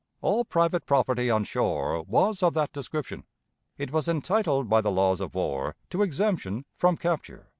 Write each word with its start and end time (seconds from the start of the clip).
All 0.23 0.45
private 0.45 0.87
property 0.87 1.29
on 1.29 1.43
shore 1.43 2.01
was 2.01 2.41
of 2.41 2.55
that 2.55 2.73
description. 2.73 3.23
It 3.77 3.91
was 3.93 4.07
entitled 4.07 4.67
by 4.67 4.81
the 4.81 4.89
laws 4.89 5.21
of 5.21 5.35
war 5.35 5.75
to 5.91 6.01
exemption 6.01 6.65
from 6.73 6.97
capture." 6.97 7.49